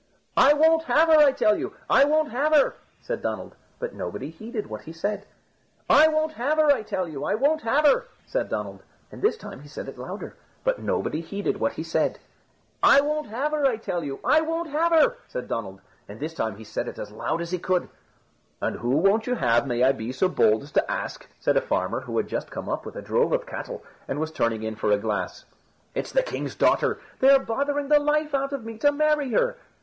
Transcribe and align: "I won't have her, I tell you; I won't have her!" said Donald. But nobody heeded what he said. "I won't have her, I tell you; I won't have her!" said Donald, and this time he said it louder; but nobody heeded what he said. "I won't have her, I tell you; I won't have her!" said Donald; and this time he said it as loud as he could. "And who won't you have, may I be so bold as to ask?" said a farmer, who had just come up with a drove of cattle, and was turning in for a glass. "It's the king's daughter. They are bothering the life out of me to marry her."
"I 0.35 0.53
won't 0.53 0.85
have 0.85 1.09
her, 1.09 1.17
I 1.19 1.31
tell 1.31 1.55
you; 1.59 1.75
I 1.87 2.05
won't 2.05 2.31
have 2.31 2.55
her!" 2.55 2.73
said 3.03 3.21
Donald. 3.21 3.55
But 3.77 3.93
nobody 3.93 4.31
heeded 4.31 4.65
what 4.65 4.81
he 4.81 4.93
said. 4.93 5.27
"I 5.87 6.07
won't 6.07 6.33
have 6.33 6.57
her, 6.57 6.71
I 6.71 6.81
tell 6.81 7.07
you; 7.07 7.23
I 7.23 7.35
won't 7.35 7.61
have 7.61 7.85
her!" 7.85 8.05
said 8.25 8.49
Donald, 8.49 8.81
and 9.11 9.21
this 9.21 9.37
time 9.37 9.59
he 9.61 9.67
said 9.67 9.87
it 9.87 9.99
louder; 9.99 10.35
but 10.63 10.79
nobody 10.81 11.21
heeded 11.21 11.59
what 11.59 11.73
he 11.73 11.83
said. 11.83 12.17
"I 12.81 12.99
won't 13.01 13.27
have 13.27 13.51
her, 13.51 13.67
I 13.67 13.77
tell 13.77 14.03
you; 14.03 14.19
I 14.25 14.41
won't 14.41 14.71
have 14.71 14.91
her!" 14.91 15.17
said 15.27 15.47
Donald; 15.47 15.81
and 16.09 16.19
this 16.19 16.33
time 16.33 16.55
he 16.55 16.63
said 16.63 16.87
it 16.87 16.97
as 16.97 17.11
loud 17.11 17.39
as 17.39 17.51
he 17.51 17.59
could. 17.59 17.87
"And 18.59 18.77
who 18.77 18.97
won't 18.97 19.27
you 19.27 19.35
have, 19.35 19.67
may 19.67 19.83
I 19.83 19.91
be 19.91 20.11
so 20.13 20.27
bold 20.27 20.63
as 20.63 20.71
to 20.71 20.91
ask?" 20.91 21.27
said 21.39 21.57
a 21.57 21.61
farmer, 21.61 22.01
who 22.01 22.17
had 22.17 22.27
just 22.27 22.49
come 22.49 22.69
up 22.69 22.87
with 22.87 22.95
a 22.95 23.03
drove 23.03 23.33
of 23.33 23.45
cattle, 23.45 23.83
and 24.07 24.19
was 24.19 24.31
turning 24.31 24.63
in 24.63 24.75
for 24.77 24.91
a 24.91 24.97
glass. 24.97 25.45
"It's 25.93 26.11
the 26.11 26.23
king's 26.23 26.55
daughter. 26.55 26.99
They 27.19 27.29
are 27.29 27.45
bothering 27.45 27.89
the 27.89 27.99
life 27.99 28.33
out 28.33 28.51
of 28.51 28.65
me 28.65 28.79
to 28.79 28.91
marry 28.91 29.31
her." 29.33 29.57